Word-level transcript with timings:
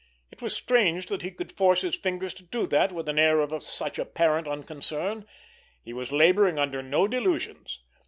It 0.31 0.41
was 0.41 0.55
strange 0.55 1.05
that 1.09 1.21
he 1.21 1.29
could 1.29 1.51
force 1.51 1.81
his 1.81 1.93
fingers 1.93 2.33
to 2.33 2.43
do 2.43 2.65
that 2.65 2.91
with 2.91 3.07
an 3.07 3.19
air 3.19 3.39
of 3.39 3.61
such 3.61 3.99
apparent 3.99 4.47
unconcern. 4.47 5.27
He 5.83 5.93
was 5.93 6.11
laboring 6.11 6.57
under 6.57 6.81
no 6.81 7.07
delusions. 7.07 7.83